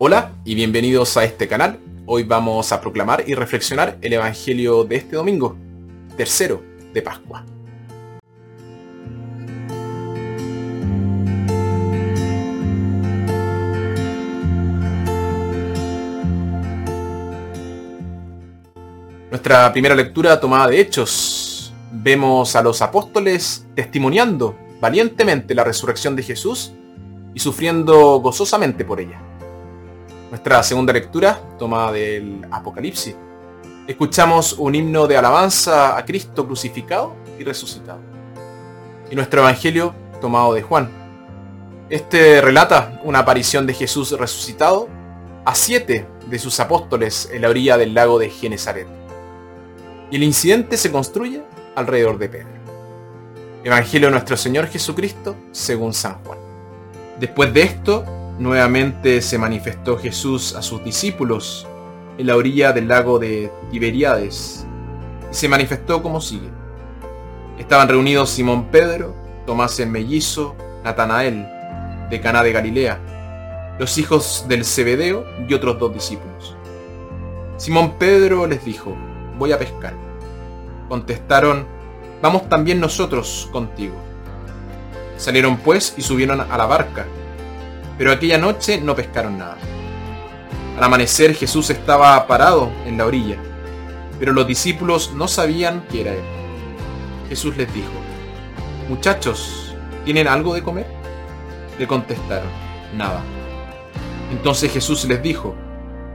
[0.00, 1.80] Hola y bienvenidos a este canal.
[2.06, 5.56] Hoy vamos a proclamar y reflexionar el Evangelio de este domingo,
[6.16, 6.62] tercero
[6.94, 7.44] de Pascua.
[19.30, 21.74] Nuestra primera lectura tomada de Hechos.
[21.90, 26.72] Vemos a los apóstoles testimoniando valientemente la resurrección de Jesús
[27.34, 29.27] y sufriendo gozosamente por ella.
[30.30, 33.16] Nuestra segunda lectura, tomada del Apocalipsis.
[33.86, 38.00] Escuchamos un himno de alabanza a Cristo crucificado y resucitado.
[39.10, 40.90] Y nuestro Evangelio, tomado de Juan.
[41.88, 44.88] Este relata una aparición de Jesús resucitado
[45.46, 48.86] a siete de sus apóstoles en la orilla del lago de Genezaret.
[50.10, 51.42] Y el incidente se construye
[51.74, 52.48] alrededor de Pedro.
[53.64, 56.38] Evangelio de nuestro Señor Jesucristo según San Juan.
[57.18, 58.04] Después de esto,
[58.38, 61.66] nuevamente se manifestó Jesús a sus discípulos
[62.16, 64.64] en la orilla del lago de Tiberíades
[65.30, 66.48] y se manifestó como sigue.
[67.58, 69.14] Estaban reunidos Simón Pedro,
[69.46, 70.54] Tomás el mellizo,
[70.84, 71.48] Natanael,
[72.10, 76.56] de Caná de Galilea, los hijos del Zebedeo y otros dos discípulos.
[77.56, 78.94] Simón Pedro les dijo,
[79.38, 79.94] voy a pescar.
[80.88, 81.66] Contestaron,
[82.22, 83.94] vamos también nosotros contigo.
[85.16, 87.06] Salieron pues y subieron a la barca,
[87.98, 89.58] pero aquella noche no pescaron nada.
[90.76, 93.36] Al amanecer Jesús estaba parado en la orilla,
[94.20, 96.22] pero los discípulos no sabían que era él.
[97.28, 97.90] Jesús les dijo,
[98.88, 99.74] Muchachos,
[100.04, 100.86] ¿tienen algo de comer?
[101.78, 102.48] Le contestaron,
[102.96, 103.20] nada.
[104.30, 105.54] Entonces Jesús les dijo,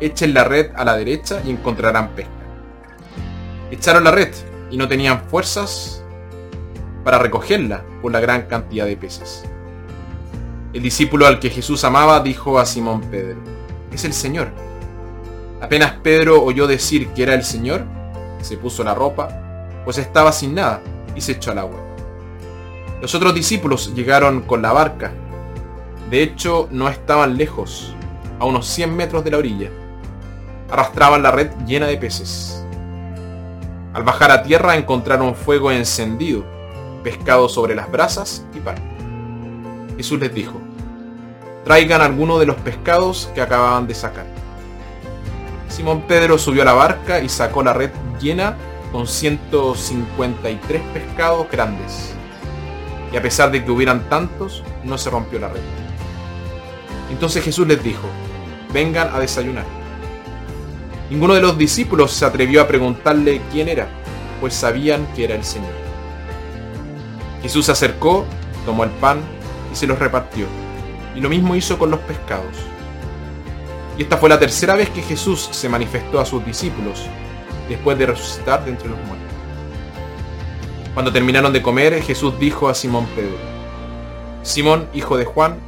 [0.00, 2.32] Echen la red a la derecha y encontrarán pesca.
[3.70, 4.32] Echaron la red
[4.70, 6.04] y no tenían fuerzas
[7.04, 9.44] para recogerla por la gran cantidad de peces.
[10.72, 13.36] El discípulo al que Jesús amaba dijo a Simón Pedro,
[13.92, 14.50] es el Señor.
[15.60, 17.84] Apenas Pedro oyó decir que era el Señor,
[18.40, 19.28] se puso la ropa,
[19.84, 20.80] pues estaba sin nada,
[21.14, 21.78] y se echó al agua.
[23.02, 25.12] Los otros discípulos llegaron con la barca.
[26.10, 27.94] De hecho, no estaban lejos,
[28.38, 29.70] a unos 100 metros de la orilla.
[30.70, 32.64] Arrastraban la red llena de peces.
[33.92, 36.44] Al bajar a tierra encontraron fuego encendido
[37.02, 38.76] pescado sobre las brasas y pan.
[39.96, 40.61] Jesús les dijo,
[41.64, 44.26] traigan alguno de los pescados que acababan de sacar.
[45.68, 47.90] Simón Pedro subió a la barca y sacó la red
[48.20, 48.56] llena
[48.92, 52.14] con 153 pescados grandes.
[53.12, 55.60] Y a pesar de que hubieran tantos, no se rompió la red.
[57.10, 58.06] Entonces Jesús les dijo,
[58.72, 59.64] vengan a desayunar.
[61.10, 63.86] Ninguno de los discípulos se atrevió a preguntarle quién era,
[64.40, 65.72] pues sabían que era el Señor.
[67.42, 68.24] Jesús se acercó,
[68.64, 69.20] tomó el pan
[69.72, 70.46] y se los repartió.
[71.14, 72.56] Y lo mismo hizo con los pescados.
[73.98, 77.06] Y esta fue la tercera vez que Jesús se manifestó a sus discípulos,
[77.68, 79.28] después de resucitar de entre los muertos.
[80.94, 83.36] Cuando terminaron de comer, Jesús dijo a Simón Pedro,
[84.42, 85.58] Simón, hijo de Juan,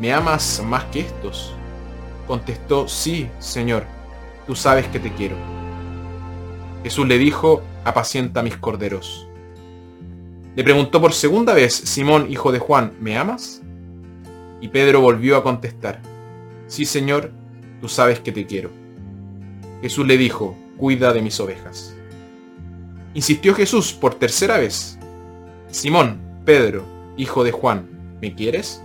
[0.00, 1.52] ¿me amas más que estos?
[2.26, 3.84] Contestó, sí, Señor,
[4.46, 5.36] tú sabes que te quiero.
[6.82, 9.28] Jesús le dijo, apacienta mis corderos.
[10.54, 13.62] Le preguntó por segunda vez, Simón, hijo de Juan, ¿me amas?
[14.60, 16.00] Y Pedro volvió a contestar,
[16.66, 17.30] Sí, Señor,
[17.80, 18.70] tú sabes que te quiero.
[19.82, 21.94] Jesús le dijo, cuida de mis ovejas.
[23.14, 24.98] Insistió Jesús por tercera vez,
[25.70, 26.84] Simón, Pedro,
[27.16, 27.86] hijo de Juan,
[28.20, 28.82] ¿me quieres?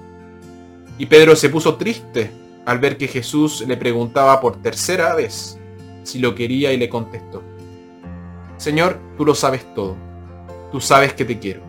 [0.98, 2.30] Y Pedro se puso triste
[2.66, 5.58] al ver que Jesús le preguntaba por tercera vez
[6.04, 7.42] si lo quería y le contestó,
[8.58, 9.96] Señor, tú lo sabes todo
[10.72, 11.62] tú sabes que te quiero.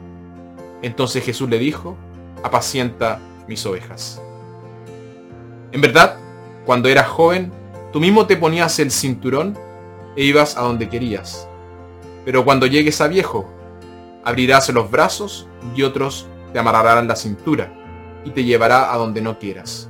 [0.81, 1.97] Entonces Jesús le dijo,
[2.43, 4.21] apacienta mis ovejas.
[5.73, 6.17] En verdad,
[6.65, 7.53] cuando eras joven,
[7.93, 9.57] tú mismo te ponías el cinturón
[10.17, 11.49] e ibas a donde querías.
[12.25, 13.49] Pero cuando llegues a viejo,
[14.25, 17.73] abrirás los brazos y otros te amarrarán la cintura
[18.25, 19.89] y te llevará a donde no quieras.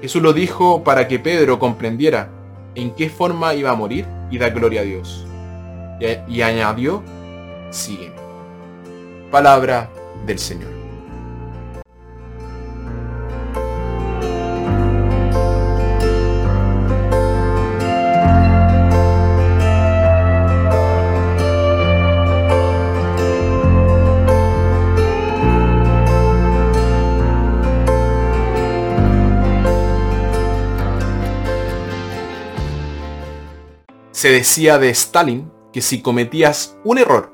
[0.00, 2.28] Jesús lo dijo para que Pedro comprendiera
[2.74, 5.26] en qué forma iba a morir y dar gloria a Dios.
[6.28, 7.02] Y, añadió
[7.70, 8.14] sígueme.
[9.30, 9.88] Palabra
[10.26, 10.83] del Señor.
[34.14, 37.32] Se decía de Stalin que si cometías un error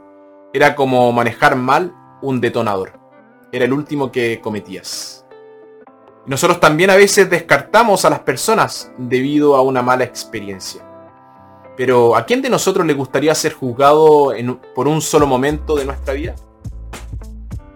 [0.54, 2.98] era como manejar mal un detonador.
[3.52, 5.26] Era el último que cometías.
[6.24, 10.80] Nosotros también a veces descartamos a las personas debido a una mala experiencia.
[11.76, 14.32] Pero ¿a quién de nosotros le gustaría ser juzgado
[14.74, 16.34] por un solo momento de nuestra vida?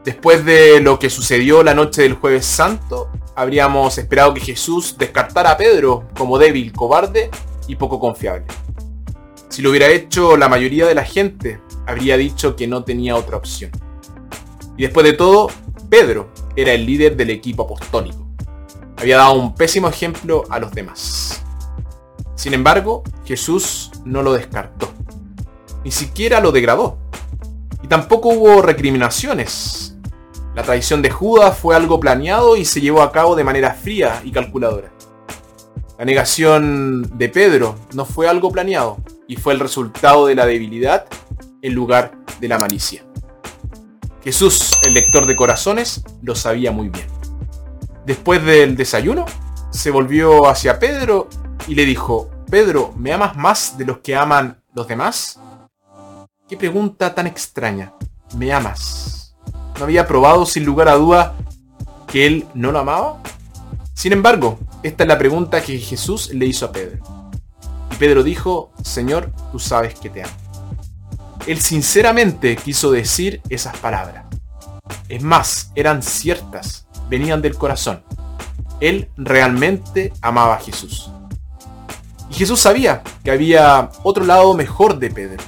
[0.02, 5.50] Después de lo que sucedió la noche del jueves santo, habríamos esperado que Jesús descartara
[5.50, 7.30] a Pedro como débil, cobarde
[7.68, 8.46] y poco confiable.
[9.54, 13.36] Si lo hubiera hecho la mayoría de la gente, habría dicho que no tenía otra
[13.36, 13.70] opción.
[14.76, 15.48] Y después de todo,
[15.88, 18.26] Pedro era el líder del equipo apostólico.
[18.96, 21.40] Había dado un pésimo ejemplo a los demás.
[22.34, 24.88] Sin embargo, Jesús no lo descartó.
[25.84, 26.98] Ni siquiera lo degradó.
[27.80, 29.96] Y tampoco hubo recriminaciones
[30.56, 34.20] la traición de Judas fue algo planeado y se llevó a cabo de manera fría
[34.24, 34.90] y calculadora.
[35.96, 41.06] La negación de Pedro no fue algo planeado y fue el resultado de la debilidad
[41.62, 43.04] en lugar de la malicia.
[44.22, 47.06] Jesús, el lector de corazones, lo sabía muy bien.
[48.06, 49.26] Después del desayuno,
[49.70, 51.28] se volvió hacia Pedro
[51.66, 55.40] y le dijo, Pedro, ¿me amas más de los que aman los demás?
[56.48, 57.94] Qué pregunta tan extraña.
[58.36, 59.14] ¿Me amas?
[59.78, 61.34] no había probado sin lugar a duda
[62.06, 63.20] que él no lo amaba?
[63.92, 67.23] Sin embargo, esta es la pregunta que Jesús le hizo a Pedro.
[67.94, 70.32] Pedro dijo, Señor, tú sabes que te amo.
[71.46, 74.24] Él sinceramente quiso decir esas palabras.
[75.08, 78.02] Es más, eran ciertas, venían del corazón.
[78.80, 81.10] Él realmente amaba a Jesús.
[82.30, 85.42] Y Jesús sabía que había otro lado mejor de Pedro.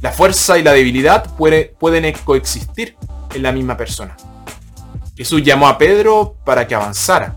[0.00, 2.96] La fuerza y la debilidad pueden coexistir
[3.34, 4.16] en la misma persona.
[5.16, 7.34] Jesús llamó a Pedro para que avanzara.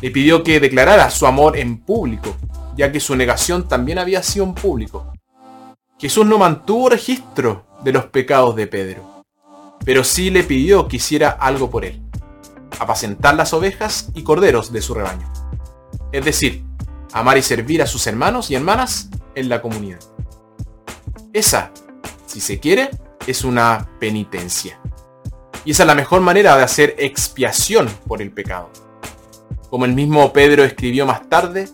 [0.00, 2.34] Le pidió que declarara su amor en público,
[2.76, 5.12] ya que su negación también había sido en público.
[5.98, 9.24] Jesús no mantuvo registro de los pecados de Pedro,
[9.84, 12.02] pero sí le pidió que hiciera algo por él,
[12.78, 15.32] apacentar las ovejas y corderos de su rebaño.
[16.12, 16.64] Es decir,
[17.12, 20.00] amar y servir a sus hermanos y hermanas en la comunidad.
[21.32, 21.72] Esa
[22.34, 22.90] si se quiere,
[23.28, 24.80] es una penitencia.
[25.64, 28.70] Y esa es la mejor manera de hacer expiación por el pecado.
[29.70, 31.68] Como el mismo Pedro escribió más tarde,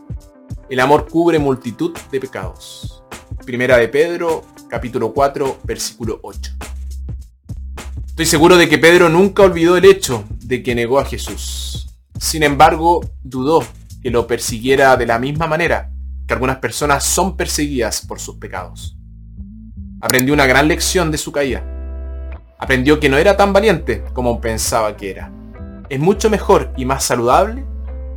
[0.71, 3.03] el amor cubre multitud de pecados.
[3.45, 6.53] Primera de Pedro, capítulo 4, versículo 8.
[8.07, 11.89] Estoy seguro de que Pedro nunca olvidó el hecho de que negó a Jesús.
[12.21, 13.65] Sin embargo, dudó
[14.01, 15.91] que lo persiguiera de la misma manera
[16.29, 18.97] que algunas personas son perseguidas por sus pecados.
[20.01, 21.65] Aprendió una gran lección de su caída.
[22.61, 25.33] Aprendió que no era tan valiente como pensaba que era.
[25.89, 27.65] Es mucho mejor y más saludable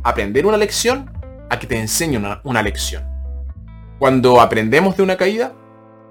[0.04, 1.10] aprender una lección
[1.50, 3.04] a que te enseñe una, lección.
[3.98, 5.52] Cuando aprendemos de una caída,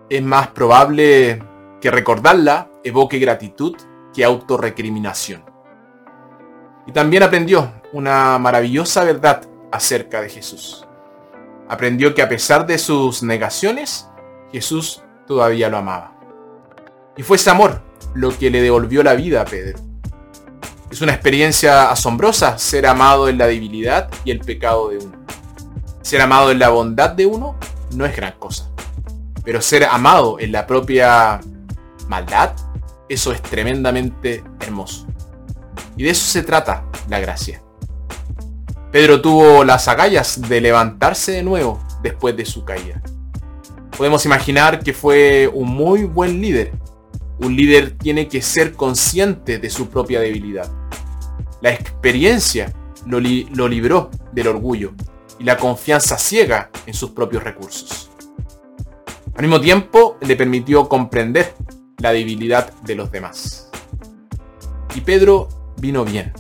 [0.10, 1.42] es más probable
[1.82, 3.76] que recordarla evoque gratitud
[4.14, 5.44] que autorrecriminación.
[6.86, 9.42] Y también aprendió una maravillosa verdad
[9.72, 10.86] acerca de Jesús.
[11.68, 14.10] Aprendió que a pesar de sus negaciones,
[14.52, 16.14] Jesús todavía lo amaba.
[17.16, 17.82] Y fue ese amor
[18.14, 19.80] lo que le devolvió la vida a Pedro.
[20.92, 25.23] Es una experiencia asombrosa ser amado en la debilidad y el pecado de uno.
[26.04, 27.58] Ser amado en la bondad de uno
[27.96, 28.70] no es gran cosa.
[29.44, 31.42] Pero ser amado en la propia
[32.08, 32.52] maldad,
[33.10, 35.08] eso es tremendamente hermoso.
[35.98, 37.64] Y de eso se trata la gracia.
[38.92, 43.02] Pedro tuvo las agallas de levantarse de nuevo después de su caída
[43.98, 46.72] podemos imaginar que fue un muy buen líder.
[47.40, 50.70] Un líder tiene que ser consciente de su propia debilidad.
[51.62, 52.74] La experiencia
[53.06, 54.94] lo, libró del orgullo
[55.40, 58.10] y la confianza ciega en sus propios recursos.
[59.36, 61.56] Al mismo tiempo, le permitió comprender
[61.98, 63.70] la debilidad de los demás.
[64.96, 66.34] Y Pedro vino bien.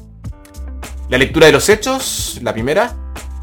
[1.10, 2.96] La lectura de los hechos, la primera,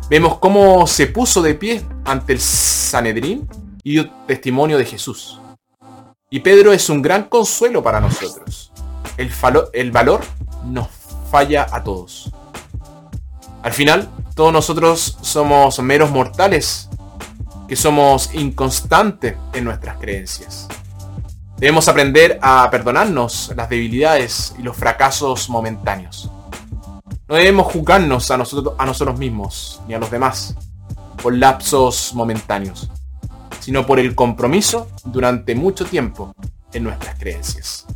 [0.09, 3.49] vemos cómo se puso de pie ante el Sanedrín
[3.83, 5.41] y dio testimonio de Jesús.
[6.31, 8.73] Y Pedro es un gran consuelo para nosotros.
[9.17, 9.31] El,
[9.73, 10.21] el valor
[10.65, 10.89] nos
[11.31, 12.31] falla a todos.
[13.63, 16.89] Al final, todos nosotros somos meros mortales
[17.69, 20.69] que somos inconstantes en nuestras creencias.
[21.59, 26.31] Debemos aprender a perdonarnos las debilidades y los fracasos momentáneos.
[27.29, 30.57] No debemos juzgarnos a nosotros, a nosotros mismos ni a los demás
[31.23, 32.91] por lapsos momentáneos
[33.61, 36.35] sino por el compromiso durante mucho tiempo
[36.73, 37.87] en nuestras creencias.